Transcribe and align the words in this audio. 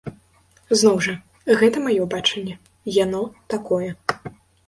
Зноў 0.79 0.95
жа, 1.07 1.13
гэта 1.59 1.77
маё 1.87 2.07
бачанне, 2.15 2.55
яно 2.97 3.19
такое. 3.55 3.91